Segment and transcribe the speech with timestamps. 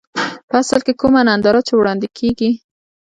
[0.49, 2.51] په اصل کې کومه ننداره چې وړاندې کېږي.